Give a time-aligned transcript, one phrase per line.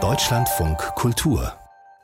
[0.00, 1.52] Deutschlandfunk Kultur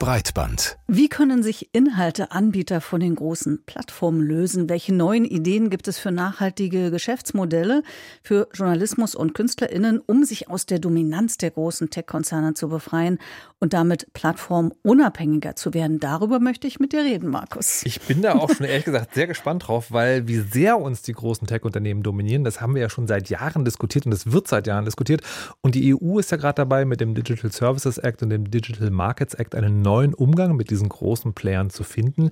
[0.04, 0.76] Breitband.
[0.86, 4.68] Wie können sich Inhalteanbieter von den großen Plattformen lösen?
[4.68, 7.82] Welche neuen Ideen gibt es für nachhaltige Geschäftsmodelle
[8.22, 13.18] für Journalismus und KünstlerInnen, um sich aus der Dominanz der großen Tech-Konzerne zu befreien
[13.60, 16.00] und damit plattformunabhängiger zu werden?
[16.00, 17.82] Darüber möchte ich mit dir reden, Markus.
[17.86, 21.14] Ich bin da auch schon ehrlich gesagt sehr gespannt drauf, weil wie sehr uns die
[21.14, 24.66] großen Tech-Unternehmen dominieren, das haben wir ja schon seit Jahren diskutiert und das wird seit
[24.66, 25.22] Jahren diskutiert.
[25.62, 28.90] Und die EU ist ja gerade dabei, mit dem Digital Services Act und dem Digital
[28.90, 32.30] Markets Act eine neue neuen Umgang mit diesen großen Playern zu finden.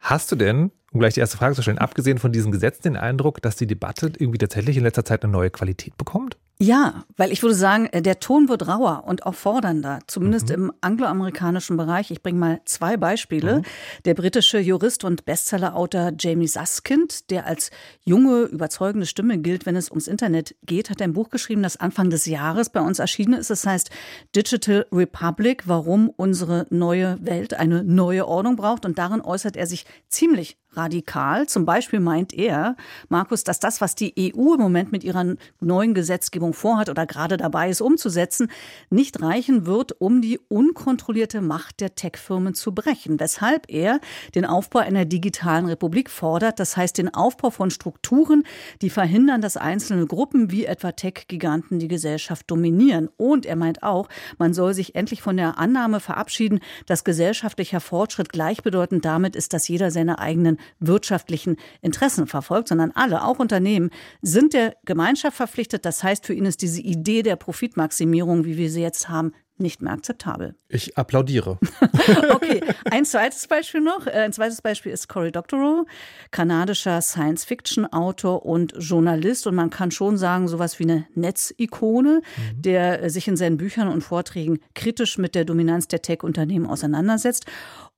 [0.00, 2.96] Hast du denn, um gleich die erste Frage zu stellen, abgesehen von diesen Gesetzen den
[2.96, 6.36] Eindruck, dass die Debatte irgendwie tatsächlich in letzter Zeit eine neue Qualität bekommt?
[6.62, 10.54] Ja, weil ich würde sagen, äh, der Ton wird rauer und auch fordernder, zumindest mhm.
[10.54, 12.10] im angloamerikanischen Bereich.
[12.10, 13.60] Ich bringe mal zwei Beispiele.
[13.60, 13.62] Mhm.
[14.04, 17.70] Der britische Jurist und Bestsellerautor Jamie Saskind, der als
[18.04, 22.10] junge, überzeugende Stimme gilt, wenn es ums Internet geht, hat ein Buch geschrieben, das Anfang
[22.10, 23.48] des Jahres bei uns erschienen ist.
[23.48, 23.88] Es heißt
[24.36, 28.84] Digital Republic, warum unsere neue Welt eine neue Ordnung braucht.
[28.84, 31.46] Und darin äußert er sich ziemlich radikal.
[31.46, 32.76] Zum Beispiel meint er,
[33.08, 37.36] Markus, dass das, was die EU im Moment mit ihrer neuen Gesetzgebung vorhat oder gerade
[37.36, 38.50] dabei ist umzusetzen,
[38.88, 43.18] nicht reichen wird, um die unkontrollierte Macht der Tech-Firmen zu brechen.
[43.18, 44.00] Weshalb er
[44.34, 48.44] den Aufbau einer digitalen Republik fordert, das heißt den Aufbau von Strukturen,
[48.80, 53.08] die verhindern, dass einzelne Gruppen wie etwa Tech-Giganten die Gesellschaft dominieren.
[53.16, 58.30] Und er meint auch, man soll sich endlich von der Annahme verabschieden, dass gesellschaftlicher Fortschritt
[58.30, 63.90] gleichbedeutend damit ist, dass jeder seine eigenen wirtschaftlichen Interessen verfolgt, sondern alle, auch Unternehmen,
[64.22, 65.84] sind der Gemeinschaft verpflichtet.
[65.84, 69.82] Das heißt, für ihn ist diese Idee der Profitmaximierung, wie wir sie jetzt haben, nicht
[69.82, 70.54] mehr akzeptabel.
[70.68, 71.58] Ich applaudiere.
[72.30, 74.06] okay, ein zweites Beispiel noch.
[74.06, 75.86] Äh, ein zweites Beispiel ist Cory Doctorow,
[76.30, 79.46] kanadischer Science-Fiction-Autor und Journalist.
[79.46, 82.62] Und man kann schon sagen, sowas wie eine Netzikone, mhm.
[82.62, 87.46] der sich in seinen Büchern und Vorträgen kritisch mit der Dominanz der Tech-Unternehmen auseinandersetzt.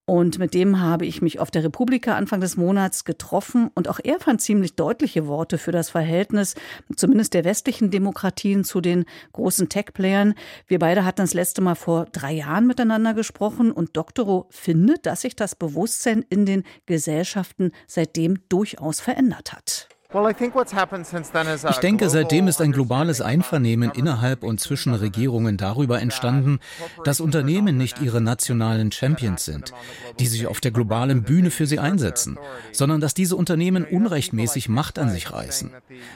[0.04, 3.70] Und mit dem habe ich mich auf der Republika Anfang des Monats getroffen.
[3.74, 6.56] Und auch er fand ziemlich deutliche Worte für das Verhältnis,
[6.96, 10.34] zumindest der westlichen Demokratien zu den großen Tech-Playern.
[10.66, 13.70] Wir beide hatten das letzte Mal vor drei Jahren miteinander gesprochen.
[13.70, 19.91] Und Doktoro findet, dass sich das Bewusstsein in den Gesellschaften seitdem durchaus verändert hat.
[21.70, 26.60] Ich denke, seitdem ist ein globales Einvernehmen innerhalb und zwischen Regierungen darüber entstanden,
[27.04, 29.72] dass Unternehmen nicht ihre nationalen Champions sind,
[30.18, 32.38] die sich auf der globalen Bühne für sie einsetzen,
[32.72, 35.70] sondern dass diese Unternehmen unrechtmäßig Macht an sich reißen.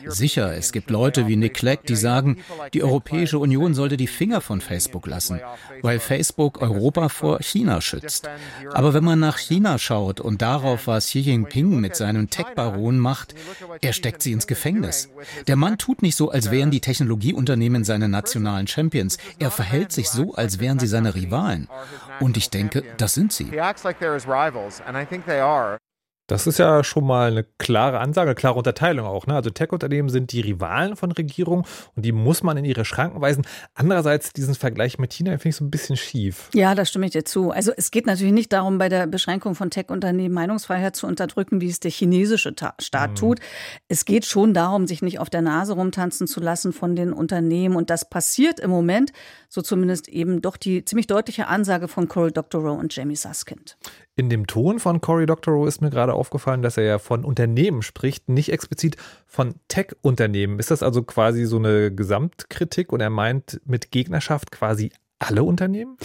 [0.07, 2.39] Sicher, es gibt Leute wie Nick Clegg, die sagen,
[2.75, 5.41] die Europäische Union sollte die Finger von Facebook lassen,
[5.83, 8.28] weil Facebook Europa vor China schützt.
[8.73, 13.34] Aber wenn man nach China schaut und darauf, was Xi Jinping mit seinen Tech-Baronen macht,
[13.87, 15.09] er steckt sie ins Gefängnis.
[15.47, 19.17] Der Mann tut nicht so, als wären die Technologieunternehmen seine nationalen Champions.
[19.39, 21.69] Er verhält sich so, als wären sie seine Rivalen.
[22.19, 23.49] Und ich denke, das sind sie.
[26.27, 29.27] Das ist ja schon mal eine klare Ansage, eine klare Unterteilung auch.
[29.27, 29.35] Ne?
[29.35, 31.65] Also Tech-Unternehmen sind die Rivalen von Regierungen
[31.95, 33.47] und die muss man in ihre Schranken weisen.
[33.75, 36.51] Andererseits diesen Vergleich mit China finde ich so ein bisschen schief.
[36.53, 37.53] Ja, da stimme ich dir zu.
[37.53, 41.69] Also es geht natürlich nicht darum, bei der Beschränkung von Tech-Unternehmen Meinungsfreiheit zu unterdrücken, wie
[41.69, 43.15] es der chinesische Staat mhm.
[43.15, 43.41] tut.
[43.87, 47.77] Es geht schon darum, sich nicht auf der Nase rumtanzen zu lassen von den Unternehmen.
[47.77, 49.13] Und das passiert im Moment,
[49.49, 53.77] so zumindest eben doch die ziemlich deutliche Ansage von Cory Doctorow und Jamie Suskind.
[54.19, 57.82] In dem Ton von Cory Doctorow ist mir gerade aufgefallen, dass er ja von Unternehmen
[57.82, 58.97] spricht, nicht explizit
[59.27, 60.59] von Tech-Unternehmen.
[60.59, 65.97] Ist das also quasi so eine Gesamtkritik und er meint mit Gegnerschaft quasi alle Unternehmen?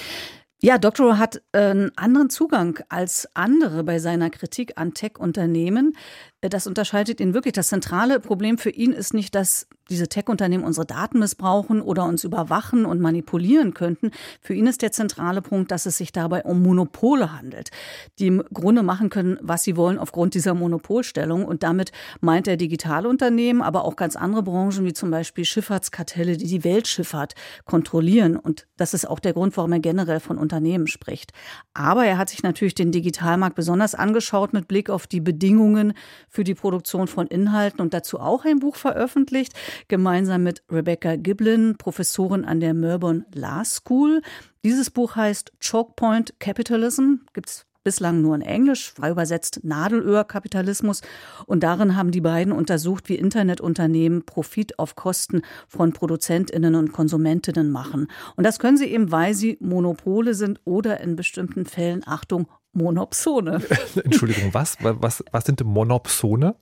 [0.63, 5.97] Ja, Doctorow hat äh, einen anderen Zugang als andere bei seiner Kritik an Tech-Unternehmen.
[6.41, 7.53] Äh, das unterscheidet ihn wirklich.
[7.53, 12.23] Das zentrale Problem für ihn ist nicht, dass diese Tech-Unternehmen unsere Daten missbrauchen oder uns
[12.23, 14.11] überwachen und manipulieren könnten.
[14.41, 17.69] Für ihn ist der zentrale Punkt, dass es sich dabei um Monopole handelt,
[18.17, 21.45] die im Grunde machen können, was sie wollen aufgrund dieser Monopolstellung.
[21.45, 21.91] Und damit
[22.21, 26.63] meint er digitale Unternehmen, aber auch ganz andere Branchen, wie zum Beispiel Schifffahrtskartelle, die die
[26.63, 27.35] Weltschifffahrt
[27.65, 28.37] kontrollieren.
[28.37, 31.33] Und das ist auch der Grund, warum er generell von Unternehmen spricht.
[31.73, 35.93] Aber er hat sich natürlich den Digitalmarkt besonders angeschaut mit Blick auf die Bedingungen
[36.29, 39.53] für die Produktion von Inhalten und dazu auch ein Buch veröffentlicht,
[39.87, 44.21] gemeinsam mit Rebecca Giblin, Professorin an der Melbourne Law School.
[44.63, 51.01] Dieses Buch heißt Choke Point Capitalism, gibt es bislang nur in Englisch, frei übersetzt Nadelöhrkapitalismus.
[51.45, 57.71] Und darin haben die beiden untersucht, wie Internetunternehmen Profit auf Kosten von Produzentinnen und Konsumentinnen
[57.71, 58.07] machen.
[58.35, 63.61] Und das können sie eben, weil sie Monopole sind oder in bestimmten Fällen, Achtung, Monopsone.
[64.03, 64.77] Entschuldigung, was?
[64.79, 65.23] was?
[65.31, 66.55] Was sind Monopsone?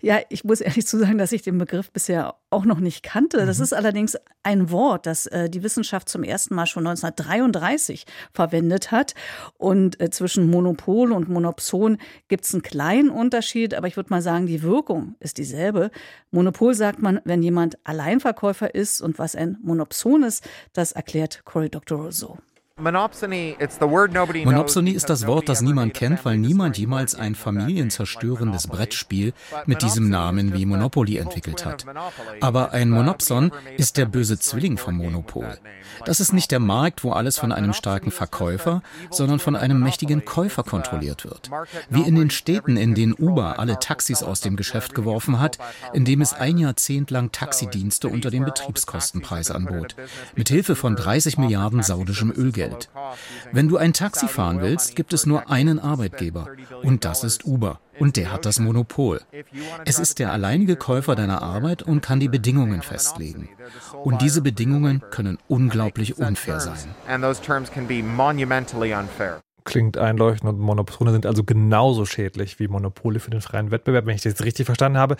[0.00, 3.46] Ja, ich muss ehrlich zu sagen, dass ich den Begriff bisher auch noch nicht kannte.
[3.46, 3.64] Das mhm.
[3.64, 9.14] ist allerdings ein Wort, das äh, die Wissenschaft zum ersten Mal schon 1933 verwendet hat.
[9.56, 11.98] Und äh, zwischen Monopol und Monopson
[12.28, 15.90] gibt es einen kleinen Unterschied, aber ich würde mal sagen, die Wirkung ist dieselbe.
[16.30, 21.70] Monopol sagt man, wenn jemand Alleinverkäufer ist und was ein Monopson ist, das erklärt Cory
[21.70, 22.38] Doctorow so.
[22.80, 23.56] Monopsony
[24.92, 29.32] ist das Wort, das niemand kennt, weil niemand jemals ein familienzerstörendes Brettspiel
[29.66, 31.84] mit diesem Namen wie Monopoly entwickelt hat.
[32.40, 35.58] Aber ein Monopson ist der böse Zwilling vom Monopol.
[36.04, 40.24] Das ist nicht der Markt, wo alles von einem starken Verkäufer, sondern von einem mächtigen
[40.24, 41.50] Käufer kontrolliert wird.
[41.90, 45.58] Wie in den Städten, in denen Uber alle Taxis aus dem Geschäft geworfen hat,
[45.92, 49.96] indem es ein Jahrzehnt lang Taxidienste unter dem Betriebskostenpreis anbot.
[50.36, 52.67] Mit Hilfe von 30 Milliarden saudischem Ölgeld.
[52.70, 52.88] Geld.
[53.52, 56.48] Wenn du ein Taxi fahren willst, gibt es nur einen Arbeitgeber
[56.82, 59.20] und das ist Uber und der hat das Monopol.
[59.84, 63.48] Es ist der alleinige Käufer deiner Arbeit und kann die Bedingungen festlegen.
[64.04, 66.94] Und diese Bedingungen können unglaublich unfair sein
[69.64, 74.14] klingt einleuchtend und Monopole sind also genauso schädlich wie Monopole für den freien Wettbewerb, wenn
[74.14, 75.16] ich das richtig verstanden habe.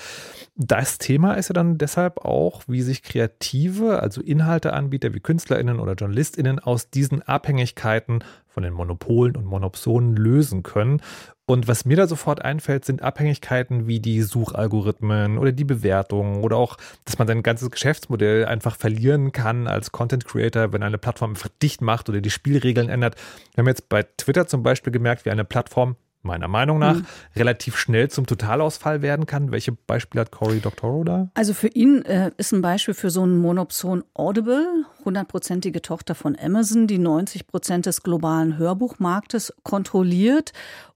[0.56, 5.94] Das Thema ist ja dann deshalb auch, wie sich Kreative, also Inhalteanbieter wie KünstlerInnen oder
[5.94, 8.25] JournalistInnen aus diesen Abhängigkeiten
[8.59, 11.01] von den Monopolen und Monopsonen lösen können
[11.49, 16.59] und was mir da sofort einfällt, sind Abhängigkeiten wie die Suchalgorithmen oder die Bewertungen oder
[16.59, 16.77] auch,
[17.07, 21.81] dass man sein ganzes Geschäftsmodell einfach verlieren kann als Content Creator, wenn eine Plattform dicht
[21.81, 23.15] macht oder die Spielregeln ändert.
[23.55, 25.97] Wir haben jetzt bei Twitter zum Beispiel gemerkt, wie eine Plattform
[26.29, 27.07] meiner Meinung nach, mhm.
[27.35, 29.51] relativ schnell zum Totalausfall werden kann.
[29.51, 31.29] Welche Beispiele hat Cory Doctorow da?
[31.35, 36.37] Also für ihn äh, ist ein Beispiel für so einen Monopson Audible, hundertprozentige Tochter von
[36.41, 40.53] Amazon, die 90 Prozent des globalen Hörbuchmarktes kontrolliert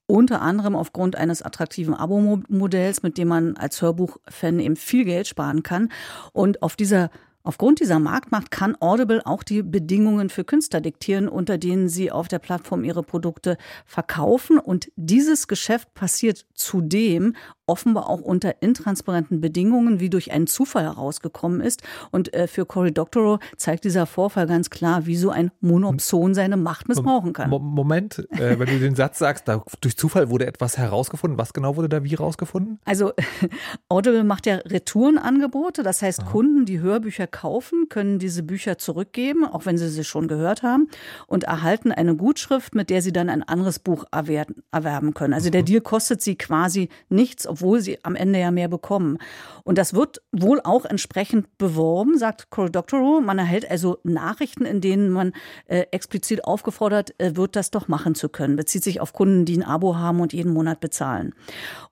[0.06, 5.62] unter anderem aufgrund eines attraktiven Abo-Modells, mit dem man als Hörbuchfan eben viel Geld sparen
[5.62, 5.90] kann.
[6.32, 7.10] Und auf dieser
[7.44, 12.28] Aufgrund dieser Marktmacht kann Audible auch die Bedingungen für Künstler diktieren, unter denen sie auf
[12.28, 14.58] der Plattform ihre Produkte verkaufen.
[14.58, 17.34] Und dieses Geschäft passiert zudem
[17.66, 21.82] offenbar auch unter intransparenten Bedingungen, wie durch einen Zufall herausgekommen ist.
[22.10, 26.56] Und äh, für Cory Doctorow zeigt dieser Vorfall ganz klar, wie so ein Monopson seine
[26.56, 27.50] Macht missbrauchen kann.
[27.50, 31.38] Moment, äh, wenn du den Satz sagst, da, durch Zufall wurde etwas herausgefunden.
[31.38, 32.80] Was genau wurde da wie herausgefunden?
[32.84, 33.12] Also
[33.88, 35.82] Audible macht ja Retourenangebote.
[35.82, 36.30] Das heißt, Aha.
[36.30, 40.88] Kunden, die Hörbücher kaufen, können diese Bücher zurückgeben, auch wenn sie sie schon gehört haben,
[41.26, 45.34] und erhalten eine Gutschrift, mit der sie dann ein anderes Buch erwerben können.
[45.34, 49.18] Also der Deal kostet sie quasi nichts, obwohl sie am Ende ja mehr bekommen.
[49.62, 53.20] Und das wird wohl auch entsprechend beworben, sagt Cory Doctorow.
[53.20, 55.32] Man erhält also Nachrichten, in denen man
[55.66, 58.56] äh, explizit aufgefordert äh, wird, das doch machen zu können.
[58.56, 61.34] Bezieht sich auf Kunden, die ein Abo haben und jeden Monat bezahlen.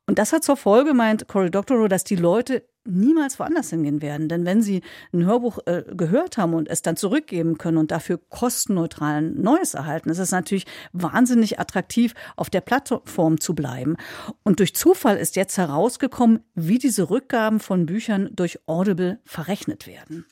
[0.06, 4.28] Und das hat zur Folge, meint Cory Doctorow, dass die Leute niemals woanders hingehen werden.
[4.28, 4.82] Denn wenn sie
[5.12, 9.74] ein Hörbuch äh, gehört haben und es dann zurückgeben können und dafür kostenneutral ein Neues
[9.74, 13.96] erhalten, ist es natürlich wahnsinnig attraktiv, auf der Plattform zu bleiben.
[14.42, 20.26] Und durch Zufall ist jetzt herausgekommen, wie diese Rückgaben von Büchern durch Audible verrechnet werden.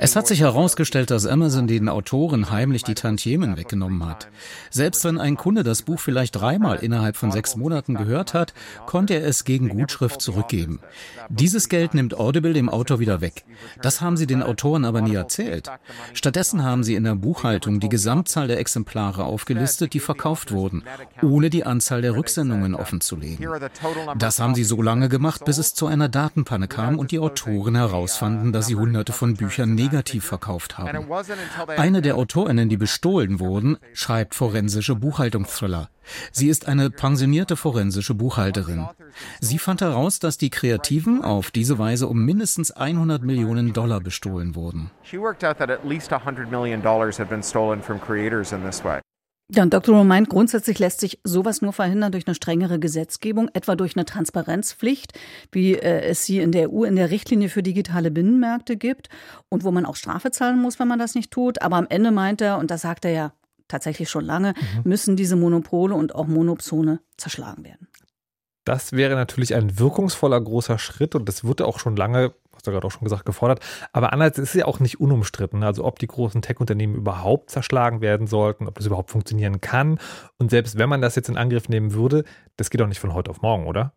[0.00, 4.28] Es hat sich herausgestellt, dass Amazon den Autoren heimlich die Tantiemen weggenommen hat.
[4.70, 8.52] Selbst wenn ein Kunde das Buch vielleicht dreimal innerhalb von sechs Monaten gehört hat,
[8.84, 10.80] konnte er es gegen Gutschrift zurückgeben.
[11.30, 13.44] Dieses Geld nimmt Audible dem Autor wieder weg.
[13.80, 15.70] Das haben sie den Autoren aber nie erzählt.
[16.12, 20.84] Stattdessen haben sie in der Buchhaltung die Gesamtzahl der Exemplare aufgelistet, die verkauft wurden,
[21.22, 23.48] ohne die Anzahl der Rücksendungen offenzulegen.
[24.18, 27.85] Das haben sie so lange gemacht, bis es zu einer Datenpanne kam und die Autoren
[27.88, 31.08] herausfanden, dass sie hunderte von Büchern negativ verkauft haben.
[31.68, 35.88] Eine der Autorinnen, die bestohlen wurden, schreibt forensische Buchhaltungsthriller.
[36.32, 38.86] Sie ist eine pensionierte forensische Buchhalterin.
[39.40, 44.54] Sie fand heraus, dass die Kreativen auf diese Weise um mindestens 100 Millionen Dollar bestohlen
[44.54, 44.90] wurden.
[49.48, 49.54] She worked out that at least 100 million dollars had been stolen from creators in
[49.54, 49.54] this way.
[49.54, 50.04] Ja, und Dr.
[50.04, 55.12] Meint, grundsätzlich lässt sich sowas nur verhindern durch eine strengere Gesetzgebung, etwa durch eine Transparenzpflicht,
[55.52, 59.08] wie äh, es sie in der EU in der Richtlinie für digitale Binnenmärkte gibt
[59.48, 61.62] und wo man auch Strafe zahlen muss, wenn man das nicht tut.
[61.62, 63.32] Aber am Ende meint er, und das sagt er ja
[63.68, 64.88] tatsächlich schon lange, mhm.
[64.88, 67.88] müssen diese Monopole und auch Monopsone zerschlagen werden.
[68.64, 72.34] Das wäre natürlich ein wirkungsvoller großer Schritt und das wird auch schon lange
[72.66, 73.60] du gerade auch schon gesagt, gefordert.
[73.92, 75.62] Aber andererseits ist es ja auch nicht unumstritten.
[75.62, 79.98] Also ob die großen Tech-Unternehmen überhaupt zerschlagen werden sollten, ob das überhaupt funktionieren kann.
[80.38, 82.24] Und selbst wenn man das jetzt in Angriff nehmen würde,
[82.56, 83.92] das geht auch nicht von heute auf morgen, oder?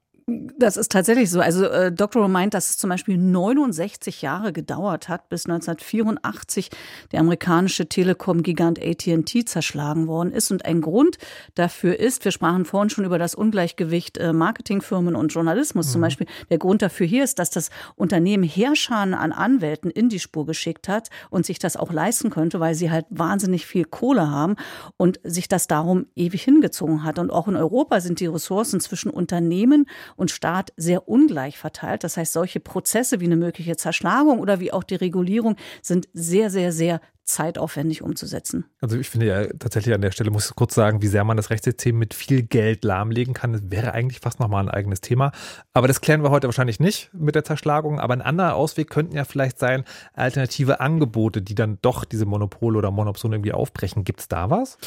[0.57, 1.41] Das ist tatsächlich so.
[1.41, 2.27] Also äh, Dr.
[2.27, 6.69] meint, dass es zum Beispiel 69 Jahre gedauert hat, bis 1984
[7.11, 10.51] der amerikanische Telekom-Gigant AT&T zerschlagen worden ist.
[10.51, 11.17] Und ein Grund
[11.55, 15.91] dafür ist, wir sprachen vorhin schon über das Ungleichgewicht äh, Marketingfirmen und Journalismus mhm.
[15.91, 16.27] zum Beispiel.
[16.49, 20.87] Der Grund dafür hier ist, dass das Unternehmen Heerscharen an Anwälten in die Spur geschickt
[20.87, 24.55] hat und sich das auch leisten könnte, weil sie halt wahnsinnig viel Kohle haben
[24.97, 27.19] und sich das darum ewig hingezogen hat.
[27.19, 29.85] Und auch in Europa sind die Ressourcen zwischen Unternehmen
[30.19, 32.03] und Staat sehr ungleich verteilt.
[32.03, 36.49] Das heißt, solche Prozesse wie eine mögliche Zerschlagung oder wie auch die Regulierung sind sehr,
[36.49, 38.65] sehr, sehr zeitaufwendig umzusetzen.
[38.81, 41.37] Also ich finde ja tatsächlich an der Stelle muss ich kurz sagen, wie sehr man
[41.37, 43.53] das Rechtssystem mit viel Geld lahmlegen kann.
[43.53, 45.31] Das wäre eigentlich fast nochmal ein eigenes Thema.
[45.71, 47.99] Aber das klären wir heute wahrscheinlich nicht mit der Zerschlagung.
[47.99, 49.83] Aber ein anderer Ausweg könnten ja vielleicht sein,
[50.13, 54.03] alternative Angebote, die dann doch diese Monopole oder Monopsone irgendwie aufbrechen.
[54.03, 54.79] Gibt es da was?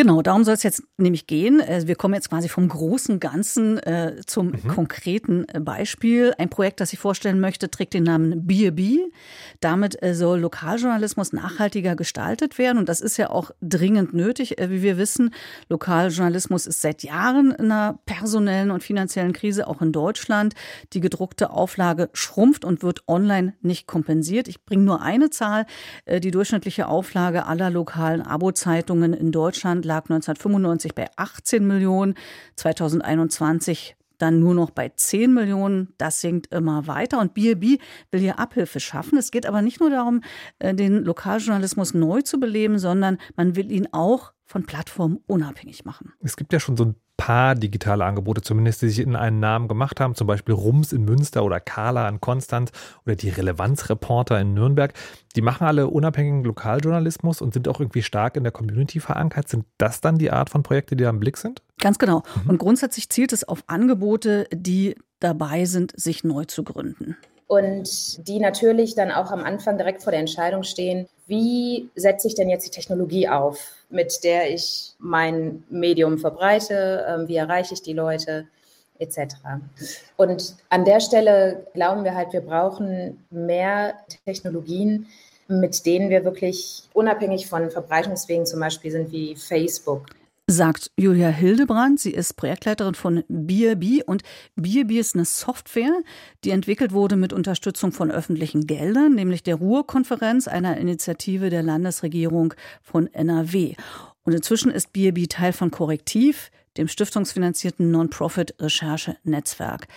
[0.00, 1.60] Genau, darum soll es jetzt nämlich gehen.
[1.60, 4.68] Äh, wir kommen jetzt quasi vom großen Ganzen äh, zum mhm.
[4.68, 6.32] konkreten äh, Beispiel.
[6.38, 8.96] Ein Projekt, das ich vorstellen möchte, trägt den Namen B&B.
[9.60, 12.78] Damit äh, soll Lokaljournalismus nachhaltiger gestaltet werden.
[12.78, 14.58] Und das ist ja auch dringend nötig.
[14.58, 15.34] Äh, wie wir wissen,
[15.68, 20.54] Lokaljournalismus ist seit Jahren in einer personellen und finanziellen Krise, auch in Deutschland.
[20.94, 24.48] Die gedruckte Auflage schrumpft und wird online nicht kompensiert.
[24.48, 25.66] Ich bringe nur eine Zahl.
[26.06, 32.14] Äh, die durchschnittliche Auflage aller lokalen Abo-Zeitungen in Deutschland lag 1995 bei 18 Millionen,
[32.56, 35.94] 2021 dann nur noch bei 10 Millionen.
[35.98, 37.20] Das sinkt immer weiter.
[37.20, 37.80] Und BRB
[38.10, 39.18] will hier Abhilfe schaffen.
[39.18, 40.22] Es geht aber nicht nur darum,
[40.58, 46.12] äh, den Lokaljournalismus neu zu beleben, sondern man will ihn auch von Plattformen unabhängig machen.
[46.20, 49.68] Es gibt ja schon so ein paar digitale Angebote zumindest, die sich in einen Namen
[49.68, 52.72] gemacht haben, zum Beispiel Rums in Münster oder Carla in Konstanz
[53.04, 54.94] oder die Relevanzreporter in Nürnberg.
[55.36, 59.50] Die machen alle unabhängigen Lokaljournalismus und sind auch irgendwie stark in der Community verankert.
[59.50, 61.60] Sind das dann die Art von Projekte, die da im Blick sind?
[61.78, 62.22] Ganz genau.
[62.44, 62.50] Mhm.
[62.50, 67.18] Und grundsätzlich zielt es auf Angebote, die dabei sind, sich neu zu gründen
[67.50, 72.34] und die natürlich dann auch am Anfang direkt vor der Entscheidung stehen, wie setze ich
[72.34, 73.58] denn jetzt die Technologie auf,
[73.88, 78.46] mit der ich mein Medium verbreite, ähm, wie erreiche ich die Leute?
[78.98, 79.18] Etc.
[80.18, 83.94] Und an der Stelle glauben wir halt, wir brauchen mehr
[84.26, 85.06] Technologien,
[85.48, 90.06] mit denen wir wirklich unabhängig von Verbreitungswegen zum Beispiel sind wie Facebook
[90.50, 92.00] sagt Julia Hildebrand.
[92.00, 94.22] Sie ist Projektleiterin von BRB und
[94.56, 96.02] BRB ist eine Software,
[96.44, 102.54] die entwickelt wurde mit Unterstützung von öffentlichen Geldern, nämlich der Ruhrkonferenz, einer Initiative der Landesregierung
[102.82, 103.74] von NRW.
[104.24, 109.88] Und inzwischen ist BRB Teil von Korrektiv, dem stiftungsfinanzierten Non-Profit-Recherche-Netzwerk.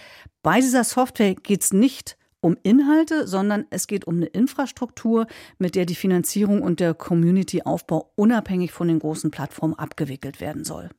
[0.42, 5.76] Bei dieser Software geht es nicht um Inhalte, sondern es geht um eine Infrastruktur, mit
[5.76, 10.90] der die Finanzierung und der Community-Aufbau unabhängig von den großen Plattformen abgewickelt werden soll.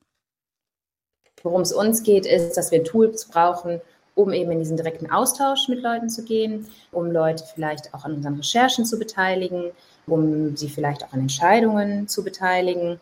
[1.43, 3.79] Worum es uns geht, ist, dass wir Tools brauchen,
[4.15, 8.13] um eben in diesen direkten Austausch mit Leuten zu gehen, um Leute vielleicht auch an
[8.15, 9.71] unseren Recherchen zu beteiligen,
[10.07, 12.99] um sie vielleicht auch an Entscheidungen zu beteiligen.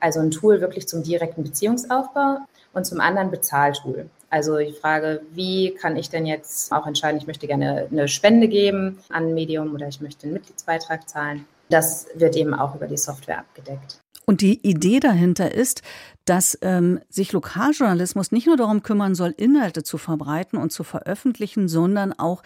[0.00, 2.38] Also ein Tool wirklich zum direkten Beziehungsaufbau
[2.74, 4.10] und zum anderen Bezahltool.
[4.30, 8.48] Also ich frage, wie kann ich denn jetzt auch entscheiden, ich möchte gerne eine Spende
[8.48, 11.46] geben an Medium oder ich möchte einen Mitgliedsbeitrag zahlen.
[11.68, 14.00] Das wird eben auch über die Software abgedeckt.
[14.24, 15.82] Und die Idee dahinter ist,
[16.24, 21.68] dass ähm, sich Lokaljournalismus nicht nur darum kümmern soll, Inhalte zu verbreiten und zu veröffentlichen,
[21.68, 22.42] sondern auch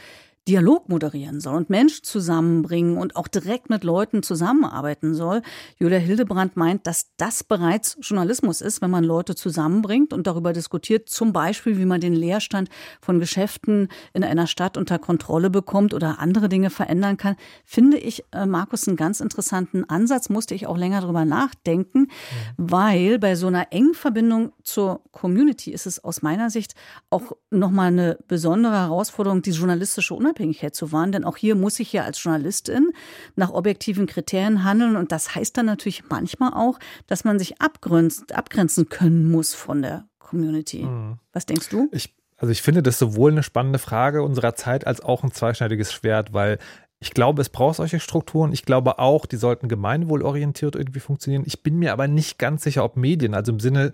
[0.51, 5.43] Dialog moderieren soll und Menschen zusammenbringen und auch direkt mit Leuten zusammenarbeiten soll.
[5.79, 11.09] Julia Hildebrand meint, dass das bereits Journalismus ist, wenn man Leute zusammenbringt und darüber diskutiert,
[11.09, 12.69] zum Beispiel, wie man den Leerstand
[13.01, 17.37] von Geschäften in einer Stadt unter Kontrolle bekommt oder andere Dinge verändern kann.
[17.65, 22.09] Finde ich, äh, Markus, einen ganz interessanten Ansatz, musste ich auch länger darüber nachdenken,
[22.57, 26.75] weil bei so einer engen Verbindung zur Community ist es aus meiner Sicht
[27.09, 31.13] auch nochmal eine besondere Herausforderung, die journalistische Unabhängigkeit Unabhängigkeit zu wahren.
[31.13, 32.93] Denn auch hier muss ich ja als Journalistin
[33.37, 34.97] nach objektiven Kriterien handeln.
[34.97, 39.83] Und das heißt dann natürlich manchmal auch, dass man sich abgrenzt, abgrenzen können muss von
[39.83, 40.85] der Community.
[40.85, 41.19] Mhm.
[41.33, 41.89] Was denkst du?
[41.93, 45.93] Ich, also ich finde das sowohl eine spannende Frage unserer Zeit als auch ein zweischneidiges
[45.93, 46.59] Schwert, weil
[47.03, 48.53] ich glaube, es braucht solche Strukturen.
[48.53, 51.45] Ich glaube auch, die sollten gemeinwohlorientiert irgendwie funktionieren.
[51.47, 53.93] Ich bin mir aber nicht ganz sicher, ob Medien, also im Sinne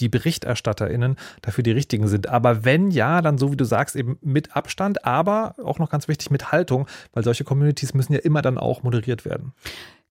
[0.00, 2.28] die BerichterstatterInnen dafür die richtigen sind.
[2.28, 6.08] Aber wenn ja, dann so wie du sagst, eben mit Abstand, aber auch noch ganz
[6.08, 9.52] wichtig mit Haltung, weil solche Communities müssen ja immer dann auch moderiert werden.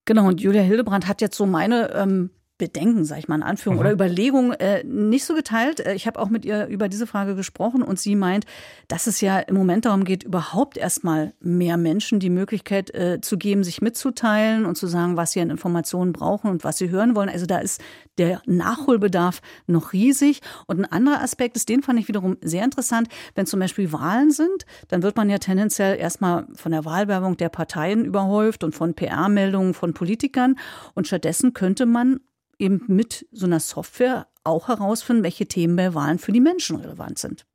[0.06, 3.76] Genau, und Julia Hildebrand hat jetzt so meine ähm, Bedenken, sage ich mal in Anführung,
[3.76, 3.82] mhm.
[3.82, 5.82] oder Überlegung äh, nicht so geteilt.
[5.82, 8.46] Äh, ich habe auch mit ihr über diese Frage gesprochen und sie meint,
[8.88, 13.38] dass es ja im Moment darum geht, überhaupt erstmal mehr Menschen die Möglichkeit äh, zu
[13.38, 17.16] geben, sich mitzuteilen und zu sagen, was sie an Informationen brauchen und was sie hören
[17.16, 17.28] wollen.
[17.28, 17.82] Also da ist
[18.18, 20.40] der Nachholbedarf noch riesig.
[20.68, 24.32] Und ein anderer Aspekt ist, den fand ich wiederum sehr interessant, wenn zum Beispiel Wahlen
[24.32, 28.94] sind, dann wird man ja tendenziell erstmal von der Wahlwerbung der Parteien überhäuft und von
[28.94, 30.56] PR-Meldungen von Politikern.
[30.94, 32.22] Und stattdessen könnte man
[32.60, 37.20] eben mit so einer Software auch herausfinden, welche Themen bei Wahlen für die Menschen relevant
[37.20, 37.46] sind.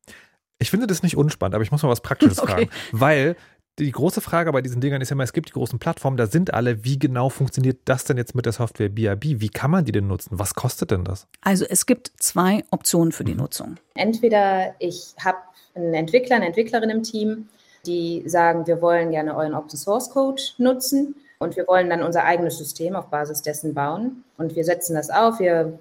[0.58, 2.52] Ich finde das nicht unspannend, aber ich muss mal was Praktisches okay.
[2.52, 2.70] fragen.
[2.92, 3.36] Weil
[3.78, 6.26] die große Frage bei diesen Dingern ist ja immer, es gibt die großen Plattformen, da
[6.26, 6.84] sind alle.
[6.84, 9.40] Wie genau funktioniert das denn jetzt mit der Software BRB?
[9.40, 10.38] Wie kann man die denn nutzen?
[10.38, 11.26] Was kostet denn das?
[11.40, 13.38] Also es gibt zwei Optionen für die mhm.
[13.40, 13.76] Nutzung.
[13.94, 15.38] Entweder ich habe
[15.74, 17.48] einen Entwickler, eine Entwicklerin im Team,
[17.86, 22.24] die sagen, wir wollen gerne euren Open Source Code nutzen und wir wollen dann unser
[22.24, 24.24] eigenes System auf Basis dessen bauen.
[24.36, 25.78] Und wir setzen das auf, wir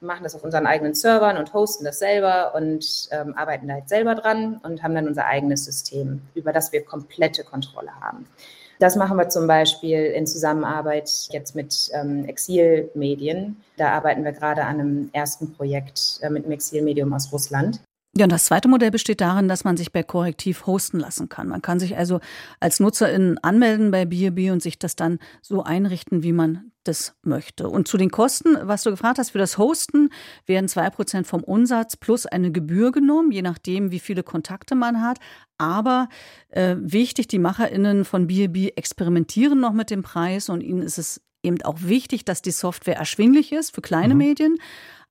[0.00, 3.90] machen das auf unseren eigenen Servern und hosten das selber und ähm, arbeiten da jetzt
[3.90, 8.26] selber dran und haben dann unser eigenes System, über das wir komplette Kontrolle haben.
[8.78, 13.62] Das machen wir zum Beispiel in Zusammenarbeit jetzt mit ähm, Exilmedien.
[13.76, 17.80] Da arbeiten wir gerade an einem ersten Projekt äh, mit einem Exilmedium aus Russland.
[18.16, 21.46] Ja, und das zweite Modell besteht darin, dass man sich bei Korrektiv hosten lassen kann.
[21.46, 22.18] Man kann sich also
[22.58, 27.68] als Nutzerin anmelden bei BRB und sich das dann so einrichten, wie man das möchte.
[27.68, 30.10] Und zu den Kosten, was du gefragt hast, für das Hosten
[30.44, 35.02] werden zwei Prozent vom Umsatz plus eine Gebühr genommen, je nachdem, wie viele Kontakte man
[35.02, 35.18] hat.
[35.56, 36.08] Aber
[36.48, 41.20] äh, wichtig, die MacherInnen von BRB experimentieren noch mit dem Preis und ihnen ist es
[41.42, 44.18] eben auch wichtig, dass die Software erschwinglich ist für kleine mhm.
[44.18, 44.56] Medien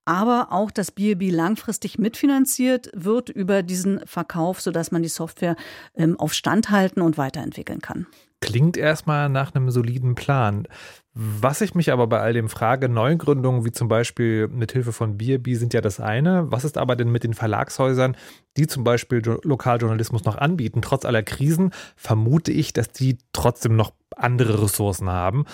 [0.05, 5.55] aber auch, dass BNB langfristig mitfinanziert wird über diesen Verkauf, sodass man die Software
[5.95, 8.07] ähm, auf Stand halten und weiterentwickeln kann.
[8.41, 10.65] Klingt erstmal nach einem soliden Plan.
[11.13, 15.17] Was ich mich aber bei all dem frage, Neugründungen wie zum Beispiel mit Hilfe von
[15.17, 16.49] BRB sind ja das eine.
[16.49, 18.15] Was ist aber denn mit den Verlagshäusern,
[18.55, 20.81] die zum Beispiel Lokaljournalismus noch anbieten?
[20.81, 25.45] Trotz aller Krisen vermute ich, dass die trotzdem noch andere Ressourcen haben.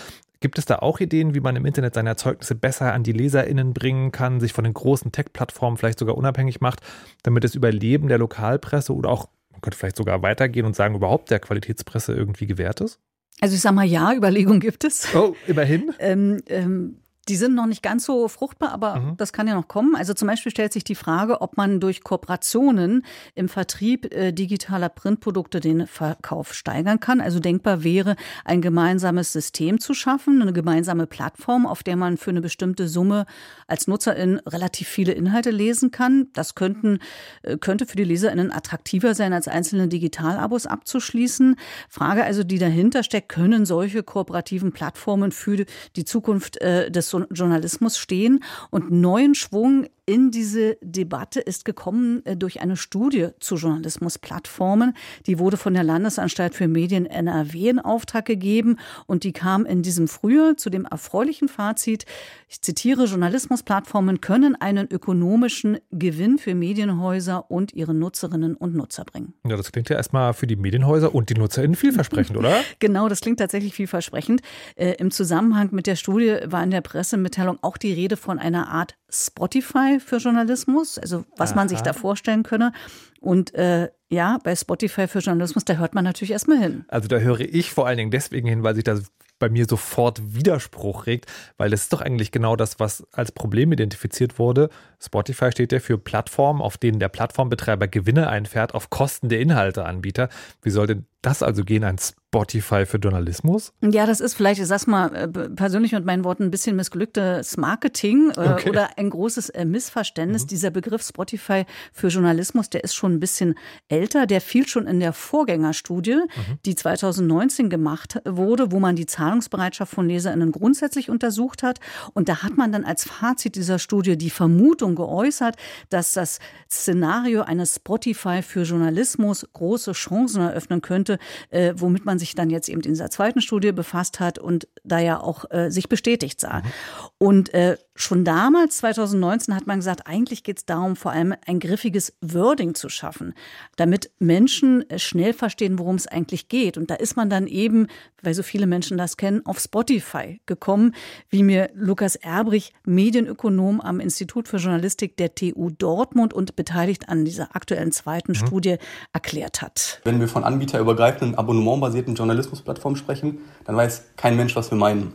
[0.46, 3.74] Gibt es da auch Ideen, wie man im Internet seine Erzeugnisse besser an die LeserInnen
[3.74, 6.82] bringen kann, sich von den großen Tech-Plattformen vielleicht sogar unabhängig macht,
[7.24, 11.32] damit das Überleben der Lokalpresse oder auch, man könnte vielleicht sogar weitergehen und sagen, überhaupt
[11.32, 13.00] der Qualitätspresse irgendwie gewährt ist?
[13.42, 15.16] Also ich sage mal ja, Überlegungen gibt es.
[15.16, 15.92] Oh, immerhin.
[16.00, 16.98] ähm, ähm,
[17.28, 19.18] die sind noch nicht ganz so fruchtbar, aber mhm.
[19.18, 19.96] das kann ja noch kommen.
[19.96, 23.04] Also zum Beispiel stellt sich die Frage, ob man durch Kooperationen
[23.34, 27.22] im Vertrieb äh, digitaler Printprodukte den Verkauf steigern kann.
[27.22, 32.30] Also denkbar wäre, ein gemeinsames System zu schaffen, eine gemeinsame Plattform, auf der man für
[32.30, 33.26] eine bestimmte Summe
[33.66, 36.28] als Nutzerin relativ viele Inhalte lesen kann.
[36.34, 37.00] Das könnten,
[37.42, 41.56] äh, könnte für die LeserInnen attraktiver sein, als einzelne Digitalabos abzuschließen.
[41.90, 47.98] Frage also, die dahinter steckt, können solche kooperativen Plattformen für die Zukunft äh, des Journalismus
[47.98, 54.94] stehen und neuen Schwung in diese Debatte ist gekommen äh, durch eine Studie zu Journalismusplattformen.
[55.26, 59.82] Die wurde von der Landesanstalt für Medien NRW in Auftrag gegeben und die kam in
[59.82, 62.06] diesem Frühjahr zu dem erfreulichen Fazit,
[62.48, 69.34] ich zitiere, Journalismusplattformen können einen ökonomischen Gewinn für Medienhäuser und ihre Nutzerinnen und Nutzer bringen.
[69.48, 72.56] Ja, das klingt ja erstmal für die Medienhäuser und die NutzerInnen vielversprechend, oder?
[72.80, 74.42] genau, das klingt tatsächlich vielversprechend.
[74.76, 78.70] Äh, Im Zusammenhang mit der Studie war in der Pressemitteilung auch die Rede von einer
[78.70, 81.58] Art Spotify für Journalismus, also was Aha.
[81.58, 82.72] man sich da vorstellen könne.
[83.20, 86.86] Und äh, ja, bei Spotify für Journalismus, da hört man natürlich erstmal hin.
[86.88, 90.22] Also da höre ich vor allen Dingen deswegen hin, weil sich das bei mir sofort
[90.36, 91.26] Widerspruch regt,
[91.58, 94.70] weil das ist doch eigentlich genau das, was als Problem identifiziert wurde.
[95.06, 100.30] Spotify steht ja für Plattformen, auf denen der Plattformbetreiber Gewinne einfährt auf Kosten der Inhalteanbieter.
[100.62, 103.74] Wie soll denn das also gehen, ein Spotify für Journalismus?
[103.82, 107.58] Ja, das ist vielleicht, ich sag's mal äh, persönlich mit meinen Worten, ein bisschen missglücktes
[107.58, 108.70] Marketing äh, okay.
[108.70, 110.44] oder ein großes äh, Missverständnis.
[110.44, 110.48] Mhm.
[110.48, 113.56] Dieser Begriff Spotify für Journalismus, der ist schon ein bisschen
[113.88, 114.28] älter.
[114.28, 116.60] Der fiel schon in der Vorgängerstudie, mhm.
[116.66, 121.80] die 2019 gemacht wurde, wo man die Zahlungsbereitschaft von LeserInnen grundsätzlich untersucht hat.
[122.14, 125.56] Und da hat man dann als Fazit dieser Studie die Vermutung geäußert,
[125.90, 126.40] dass das
[126.72, 132.70] Szenario eines Spotify für Journalismus große Chancen eröffnen könnte, äh, womit man sich dann jetzt
[132.70, 136.60] eben in dieser zweiten Studie befasst hat und da ja auch äh, sich bestätigt sah.
[136.60, 136.72] Mhm.
[137.18, 141.60] Und äh, schon damals, 2019, hat man gesagt, eigentlich geht es darum, vor allem ein
[141.60, 143.34] griffiges Wording zu schaffen,
[143.76, 146.78] damit Menschen äh, schnell verstehen, worum es eigentlich geht.
[146.78, 147.88] Und da ist man dann eben,
[148.22, 150.96] weil so viele Menschen das kennen, auf Spotify gekommen,
[151.30, 157.26] wie mir Lukas Erbrich, Medienökonom am Institut für Journalistik der TU Dortmund und beteiligt an
[157.26, 158.36] dieser aktuellen zweiten mhm.
[158.36, 158.76] Studie,
[159.14, 160.02] erklärt hat.
[160.04, 164.78] Wenn wir von Anbieter über übergreifenden, abonnementbasierten Journalismusplattformen sprechen, dann weiß kein Mensch, was wir
[164.78, 165.14] meinen.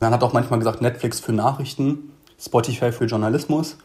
[0.00, 2.10] Man hat auch manchmal gesagt, Netflix für Nachrichten.
[2.40, 3.76] Spotify für Journalismus.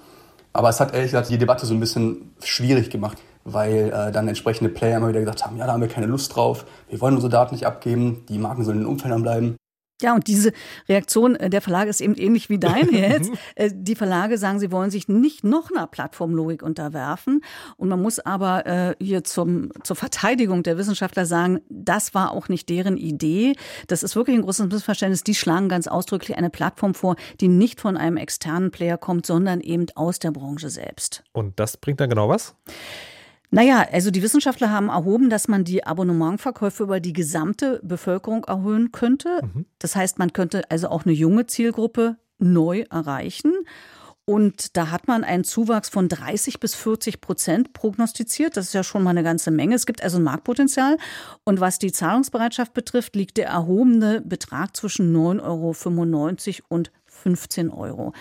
[0.54, 4.28] Aber es hat ehrlich gesagt die Debatte so ein bisschen schwierig gemacht, weil äh, dann
[4.28, 7.16] entsprechende Player immer wieder gesagt haben, ja, da haben wir keine Lust drauf, wir wollen
[7.16, 9.58] unsere Daten nicht abgeben, die Marken sollen in den Umfeldern bleiben.
[10.02, 10.52] Ja, und diese
[10.90, 13.32] Reaktion äh, der Verlage ist eben ähnlich wie deine jetzt.
[13.56, 17.42] Äh, die Verlage sagen, sie wollen sich nicht noch einer Plattformlogik unterwerfen.
[17.78, 22.50] Und man muss aber äh, hier zum, zur Verteidigung der Wissenschaftler sagen, das war auch
[22.50, 23.56] nicht deren Idee.
[23.88, 25.24] Das ist wirklich ein großes Missverständnis.
[25.24, 29.62] Die schlagen ganz ausdrücklich eine Plattform vor, die nicht von einem externen Player kommt, sondern
[29.62, 31.24] eben aus der Branche selbst.
[31.32, 32.56] Und das bringt dann genau was?
[33.56, 38.92] Naja, also die Wissenschaftler haben erhoben, dass man die Abonnementverkäufe über die gesamte Bevölkerung erhöhen
[38.92, 39.40] könnte.
[39.44, 39.66] Mhm.
[39.80, 43.54] Das heißt, man könnte also auch eine junge Zielgruppe neu erreichen.
[44.26, 48.58] Und da hat man einen Zuwachs von 30 bis 40 Prozent prognostiziert.
[48.58, 49.76] Das ist ja schon mal eine ganze Menge.
[49.76, 50.98] Es gibt also ein Marktpotenzial.
[51.46, 58.12] Und was die Zahlungsbereitschaft betrifft, liegt der erhobene Betrag zwischen 9,95 Euro und 15 Euro.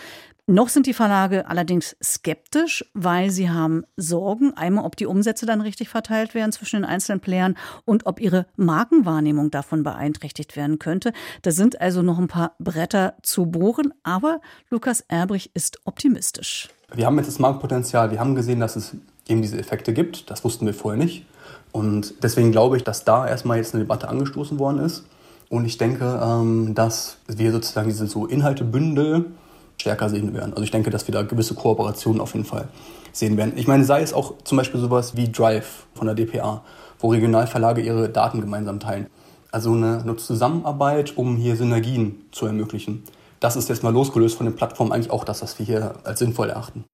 [0.47, 5.63] Noch sind die Verlage allerdings skeptisch, weil sie haben Sorgen, einmal ob die Umsätze dann
[5.63, 11.15] richtig verteilt werden zwischen den einzelnen Playern und ob ihre Markenwahrnehmung davon beeinträchtigt werden könnte.
[11.41, 16.69] Da sind also noch ein paar Bretter zu bohren, aber Lukas Erbrich ist optimistisch.
[16.95, 18.95] Wir haben jetzt das Marktpotenzial, wir haben gesehen, dass es
[19.27, 21.25] eben diese Effekte gibt, das wussten wir vorher nicht.
[21.73, 25.07] Und deswegen glaube ich, dass da erstmal jetzt eine Debatte angestoßen worden ist.
[25.49, 29.33] Und ich denke, ähm, dass wir sozusagen diese so Inhaltebündel
[29.79, 30.53] stärker sehen werden.
[30.53, 32.69] Also ich denke, dass wir da gewisse Kooperationen auf jeden Fall
[33.13, 33.53] sehen werden.
[33.57, 36.63] Ich meine, sei es auch zum Beispiel sowas wie Drive von der DPA,
[36.99, 39.07] wo Regionalverlage ihre Daten gemeinsam teilen.
[39.51, 43.05] Also eine, eine Zusammenarbeit, um hier Synergien zu ermöglichen.
[43.41, 46.19] Das ist jetzt mal losgelöst von den Plattformen eigentlich auch das, was wir hier als
[46.19, 46.85] sinnvoll erachten.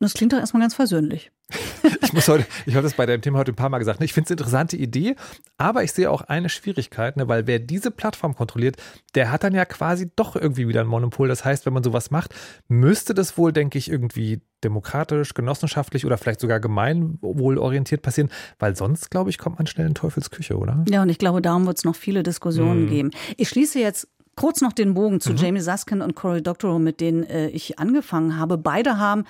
[0.00, 1.30] Das klingt doch erstmal ganz versöhnlich.
[2.02, 4.00] ich muss heute, ich habe das bei deinem Thema heute ein paar Mal gesagt.
[4.00, 4.06] Ne?
[4.06, 5.14] Ich finde es eine interessante Idee,
[5.58, 7.28] aber ich sehe auch eine Schwierigkeit, ne?
[7.28, 8.76] weil wer diese Plattform kontrolliert,
[9.14, 11.28] der hat dann ja quasi doch irgendwie wieder ein Monopol.
[11.28, 12.34] Das heißt, wenn man sowas macht,
[12.68, 19.10] müsste das wohl, denke ich, irgendwie demokratisch, genossenschaftlich oder vielleicht sogar gemeinwohlorientiert passieren, weil sonst,
[19.10, 20.82] glaube ich, kommt man schnell in Teufelsküche, oder?
[20.88, 22.88] Ja, und ich glaube, darum wird es noch viele Diskussionen hm.
[22.88, 23.10] geben.
[23.36, 25.36] Ich schließe jetzt kurz noch den Bogen zu mhm.
[25.36, 28.56] Jamie Saskin und Cory Doctorow, mit denen äh, ich angefangen habe.
[28.56, 29.24] Beide haben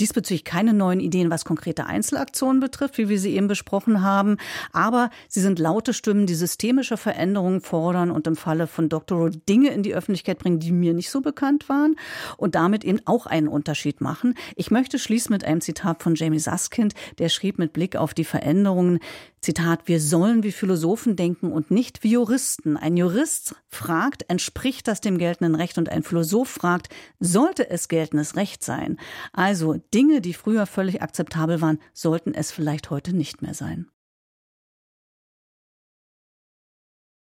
[0.00, 4.38] diesbezüglich keine neuen Ideen, was konkrete Einzelaktionen betrifft, wie wir sie eben besprochen haben.
[4.72, 8.88] Aber sie sind laute Stimmen, die systemische Veränderungen fordern und im Falle von.
[9.10, 11.96] Rowe Dinge in die Öffentlichkeit bringen, die mir nicht so bekannt waren
[12.36, 14.34] und damit eben auch einen Unterschied machen.
[14.56, 18.24] Ich möchte schließen mit einem Zitat von Jamie Saskind, der schrieb mit Blick auf die
[18.24, 19.00] Veränderungen,
[19.44, 22.78] Zitat, wir sollen wie Philosophen denken und nicht wie Juristen.
[22.78, 25.76] Ein Jurist fragt, entspricht das dem geltenden Recht?
[25.76, 26.88] Und ein Philosoph fragt,
[27.20, 28.96] sollte es geltendes Recht sein?
[29.34, 33.86] Also Dinge, die früher völlig akzeptabel waren, sollten es vielleicht heute nicht mehr sein.